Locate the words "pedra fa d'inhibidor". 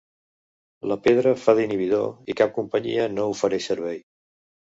1.07-2.33